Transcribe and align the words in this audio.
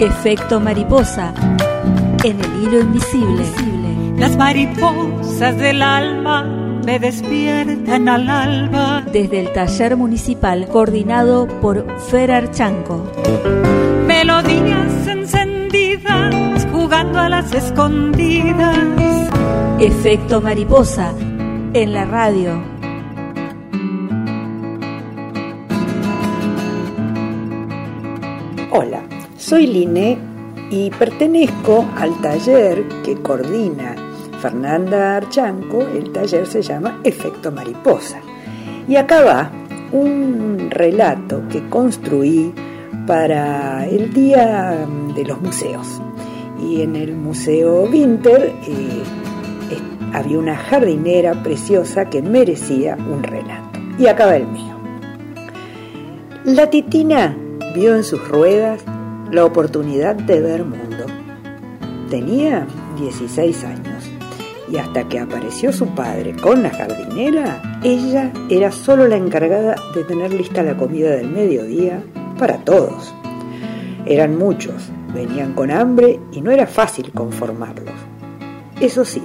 Efecto 0.00 0.60
mariposa 0.60 1.34
en 2.22 2.38
el 2.38 2.62
hilo 2.62 2.80
invisible. 2.80 3.44
Las 4.16 4.36
mariposas 4.36 5.56
del 5.58 5.82
alma 5.82 6.44
me 6.86 7.00
despiertan 7.00 8.08
al 8.08 8.30
alba. 8.30 9.02
Desde 9.12 9.40
el 9.40 9.52
taller 9.52 9.96
municipal 9.96 10.68
coordinado 10.68 11.48
por 11.60 11.84
Fer 12.10 12.30
Archanco. 12.30 13.10
Melodías 14.06 15.06
encendidas 15.08 16.66
jugando 16.70 17.18
a 17.18 17.28
las 17.28 17.52
escondidas. 17.52 18.78
Efecto 19.80 20.40
mariposa 20.40 21.12
en 21.72 21.92
la 21.92 22.04
radio. 22.04 22.62
Hola, 28.70 29.02
soy 29.38 29.68
Line 29.68 30.18
y 30.70 30.90
pertenezco 30.90 31.86
al 31.96 32.20
taller 32.20 32.84
que 33.04 33.14
coordina 33.22 33.94
Fernanda 34.40 35.16
Archanco. 35.16 35.82
El 35.82 36.10
taller 36.10 36.46
se 36.46 36.60
llama 36.60 37.00
Efecto 37.04 37.52
Mariposa. 37.52 38.20
Y 38.88 38.96
acá 38.96 39.22
va 39.22 39.50
un 39.92 40.68
relato 40.70 41.42
que 41.48 41.66
construí 41.68 42.52
para 43.06 43.86
el 43.86 44.12
Día 44.12 44.86
de 45.14 45.24
los 45.24 45.40
Museos. 45.40 45.86
Y 46.60 46.82
en 46.82 46.96
el 46.96 47.14
Museo 47.14 47.84
Winter 47.84 48.52
eh, 48.66 49.02
había 50.12 50.38
una 50.38 50.56
jardinera 50.56 51.40
preciosa 51.42 52.06
que 52.06 52.20
merecía 52.22 52.96
un 52.96 53.22
relato. 53.22 53.78
Y 53.98 54.08
acá 54.08 54.26
va 54.26 54.36
el 54.36 54.48
mío. 54.48 54.76
La 56.44 56.68
titina 56.68 57.36
vio 57.74 57.94
en 57.94 58.02
sus 58.02 58.26
ruedas 58.28 58.82
la 59.30 59.44
oportunidad 59.44 60.14
de 60.14 60.40
ver 60.40 60.64
mundo. 60.64 61.06
Tenía 62.10 62.66
16 62.98 63.64
años 63.64 64.04
y 64.70 64.76
hasta 64.76 65.08
que 65.08 65.18
apareció 65.18 65.72
su 65.72 65.86
padre 65.94 66.34
con 66.34 66.62
la 66.62 66.70
jardinera, 66.70 67.80
ella 67.82 68.32
era 68.50 68.70
solo 68.70 69.06
la 69.08 69.16
encargada 69.16 69.76
de 69.94 70.04
tener 70.04 70.32
lista 70.32 70.62
la 70.62 70.76
comida 70.76 71.10
del 71.10 71.30
mediodía 71.30 72.02
para 72.38 72.58
todos. 72.58 73.14
Eran 74.06 74.36
muchos, 74.36 74.90
venían 75.14 75.54
con 75.54 75.70
hambre 75.70 76.20
y 76.32 76.40
no 76.40 76.50
era 76.50 76.66
fácil 76.66 77.10
conformarlos. 77.12 77.94
Eso 78.80 79.04
sí, 79.04 79.22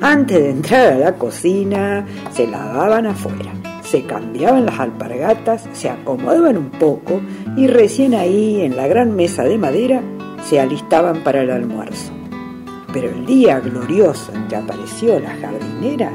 antes 0.00 0.38
de 0.38 0.50
entrar 0.50 0.92
a 0.92 0.98
la 0.98 1.12
cocina, 1.14 2.06
se 2.32 2.46
lavaban 2.46 3.06
afuera 3.06 3.52
se 3.90 4.02
cambiaban 4.04 4.66
las 4.66 4.78
alpargatas, 4.78 5.66
se 5.72 5.88
acomodaban 5.88 6.58
un 6.58 6.70
poco 6.70 7.20
y 7.56 7.66
recién 7.66 8.14
ahí, 8.14 8.60
en 8.60 8.76
la 8.76 8.86
gran 8.86 9.16
mesa 9.16 9.44
de 9.44 9.56
madera, 9.56 10.02
se 10.44 10.60
alistaban 10.60 11.24
para 11.24 11.42
el 11.42 11.50
almuerzo. 11.50 12.12
Pero 12.92 13.08
el 13.08 13.24
día 13.24 13.60
glorioso 13.60 14.32
en 14.34 14.48
que 14.48 14.56
apareció 14.56 15.18
la 15.18 15.34
jardinera, 15.36 16.12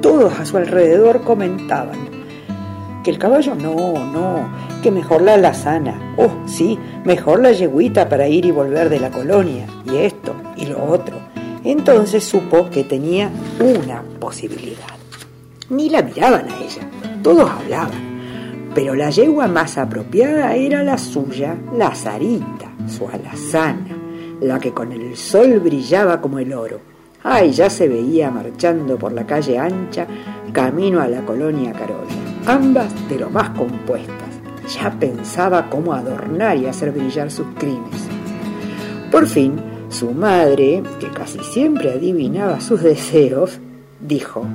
todos 0.00 0.38
a 0.38 0.44
su 0.44 0.56
alrededor 0.56 1.22
comentaban 1.22 1.98
que 3.02 3.10
el 3.10 3.18
caballo 3.18 3.54
no, 3.54 3.92
no, 4.12 4.48
que 4.82 4.90
mejor 4.90 5.22
la 5.22 5.34
alazana, 5.34 6.14
oh 6.16 6.30
sí, 6.46 6.78
mejor 7.04 7.40
la 7.40 7.52
yeguita 7.52 8.08
para 8.08 8.26
ir 8.26 8.46
y 8.46 8.50
volver 8.50 8.88
de 8.88 8.98
la 8.98 9.10
colonia, 9.10 9.66
y 9.84 9.96
esto 9.96 10.34
y 10.56 10.66
lo 10.66 10.84
otro. 10.84 11.16
Entonces 11.62 12.24
supo 12.24 12.68
que 12.68 12.82
tenía 12.84 13.30
una 13.60 14.02
posibilidad. 14.18 14.95
Ni 15.68 15.88
la 15.88 16.00
miraban 16.00 16.48
a 16.48 16.58
ella, 16.58 16.88
todos 17.24 17.50
hablaban, 17.50 18.70
pero 18.72 18.94
la 18.94 19.10
yegua 19.10 19.48
más 19.48 19.76
apropiada 19.78 20.54
era 20.54 20.84
la 20.84 20.96
suya, 20.96 21.56
la 21.76 21.92
zarita, 21.92 22.70
su 22.86 23.08
alazana, 23.08 23.96
la 24.40 24.60
que 24.60 24.72
con 24.72 24.92
el 24.92 25.16
sol 25.16 25.58
brillaba 25.58 26.20
como 26.20 26.38
el 26.38 26.52
oro. 26.52 26.78
Ay, 27.24 27.50
ya 27.50 27.68
se 27.68 27.88
veía 27.88 28.30
marchando 28.30 28.96
por 28.96 29.10
la 29.10 29.26
calle 29.26 29.58
ancha, 29.58 30.06
camino 30.52 31.00
a 31.00 31.08
la 31.08 31.22
colonia 31.22 31.72
Carolla, 31.72 32.14
ambas 32.46 32.92
de 33.08 33.18
lo 33.18 33.28
más 33.28 33.50
compuestas. 33.50 34.14
Ya 34.72 34.90
pensaba 34.90 35.68
cómo 35.68 35.94
adornar 35.94 36.56
y 36.58 36.66
hacer 36.66 36.92
brillar 36.92 37.28
sus 37.28 37.46
crines. 37.58 38.06
Por 39.10 39.26
fin, 39.26 39.56
su 39.88 40.12
madre, 40.12 40.84
que 41.00 41.08
casi 41.08 41.40
siempre 41.40 41.90
adivinaba 41.90 42.60
sus 42.60 42.84
deseos, 42.84 43.58
dijo, 44.00 44.46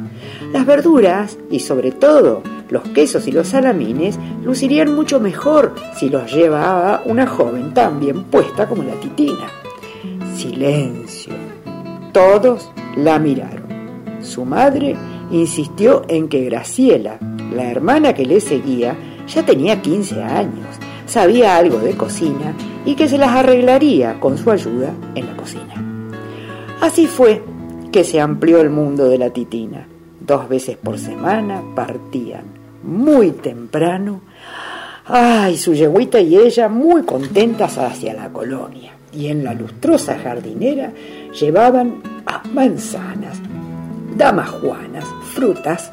las 0.52 0.66
verduras 0.66 1.38
y 1.50 1.59
sobre 1.59 1.91
todo 1.91 2.44
los 2.69 2.84
quesos 2.90 3.28
y 3.28 3.31
los 3.31 3.50
salamines 3.50 4.18
lucirían 4.44 4.96
mucho 4.96 5.19
mejor 5.19 5.75
si 5.97 6.09
los 6.09 6.31
llevaba 6.31 7.02
una 7.06 7.28
joven 7.28 7.74
tan 7.74 8.00
bien 8.00 8.24
puesta 8.25 8.68
como 8.68 8.84
la 8.84 8.94
titina. 8.94 9.50
Silencio. 10.35 11.34
Todos 12.13 12.72
la 12.96 13.19
miraron. 13.19 13.68
Su 14.22 14.46
madre 14.46 14.96
insistió 15.31 16.03
en 16.07 16.30
que 16.30 16.46
Graciela, 16.46 17.19
la 17.53 17.69
hermana 17.69 18.13
que 18.13 18.25
le 18.25 18.40
seguía, 18.40 18.96
ya 19.28 19.46
tenía 19.46 19.81
15 19.81 20.24
años, 20.24 20.68
sabía 21.06 21.57
algo 21.57 21.80
de 21.80 21.96
cocina 21.96 22.53
y 22.85 22.96
que 22.96 23.07
se 23.07 23.18
las 23.18 23.31
arreglaría 23.31 24.19
con 24.19 24.38
su 24.38 24.51
ayuda 24.51 24.94
en 25.16 25.28
la 25.28 25.35
cocina. 25.35 25.74
Así 26.81 27.06
fue 27.06 27.44
que 27.91 28.03
se 28.03 28.22
amplió 28.22 28.62
el 28.62 28.69
mundo 28.69 29.09
de 29.09 29.18
la 29.18 29.31
titina. 29.31 29.88
Dos 30.19 30.47
veces 30.47 30.78
por 30.78 30.97
semana 30.97 31.62
partían 31.75 32.44
muy 32.84 33.31
temprano. 33.31 34.22
Ay, 35.06 35.57
su 35.57 35.74
yeguita 35.74 36.19
y 36.19 36.38
ella 36.38 36.69
muy 36.69 37.03
contentas 37.03 37.78
hacia 37.78 38.13
la 38.13 38.30
colonia. 38.30 38.94
Y 39.13 39.28
en 39.28 39.44
la 39.44 39.53
lustrosa 39.53 40.18
jardinera 40.18 40.94
llevaban 41.38 42.01
manzanas, 42.53 43.40
damajuanas, 44.16 45.06
frutas, 45.34 45.90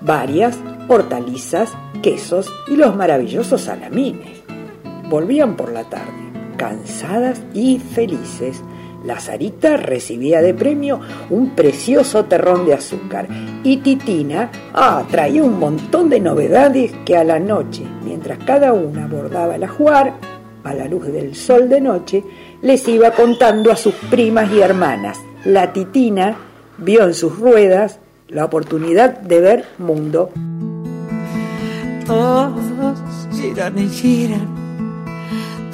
varias, 0.00 0.58
hortalizas, 0.88 1.72
quesos 2.02 2.52
y 2.68 2.76
los 2.76 2.94
maravillosos 2.94 3.62
salamines. 3.62 4.40
Volvían 5.08 5.56
por 5.56 5.72
la 5.72 5.84
tarde, 5.84 6.30
cansadas 6.56 7.42
y 7.52 7.78
felices, 7.78 8.62
la 9.04 9.18
Sarita 9.18 9.76
recibía 9.76 10.42
de 10.42 10.54
premio 10.54 11.00
un 11.30 11.50
precioso 11.50 12.24
terrón 12.26 12.66
de 12.66 12.74
azúcar 12.74 13.26
y 13.62 13.78
Titina 13.78 14.50
ah, 14.74 15.04
traía 15.10 15.42
un 15.42 15.58
montón 15.58 16.08
de 16.10 16.20
novedades 16.20 16.92
que 17.04 17.16
a 17.16 17.24
la 17.24 17.38
noche, 17.38 17.82
mientras 18.04 18.38
cada 18.44 18.72
una 18.72 19.04
abordaba 19.04 19.56
el 19.56 19.64
ajuar, 19.64 20.14
a 20.62 20.74
la 20.74 20.86
luz 20.86 21.06
del 21.06 21.34
sol 21.34 21.68
de 21.70 21.80
noche, 21.80 22.22
les 22.60 22.86
iba 22.88 23.12
contando 23.12 23.72
a 23.72 23.76
sus 23.76 23.94
primas 24.10 24.52
y 24.52 24.60
hermanas. 24.60 25.18
La 25.44 25.72
Titina 25.72 26.36
vio 26.76 27.04
en 27.04 27.14
sus 27.14 27.38
ruedas 27.38 27.98
la 28.28 28.44
oportunidad 28.44 29.18
de 29.20 29.40
ver 29.40 29.64
mundo. 29.78 30.30
Todos 32.06 32.98
giran 33.32 33.78
y 33.78 33.88
giran, 33.88 34.48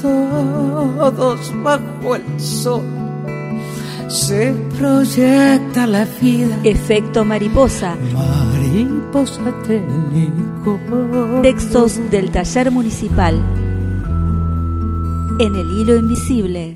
todos 0.00 1.53
bajo 1.62 2.15
el 2.15 2.41
sol 2.41 3.05
se 4.08 4.54
proyecta 4.78 5.86
la 5.86 6.04
vida. 6.20 6.58
Efecto 6.64 7.24
mariposa. 7.24 7.96
Mariposa 8.12 9.52
técnico. 9.66 10.80
Textos 11.42 12.00
del 12.10 12.30
taller 12.30 12.70
municipal. 12.70 13.34
En 15.38 15.54
el 15.54 15.70
hilo 15.70 15.96
invisible. 15.96 16.75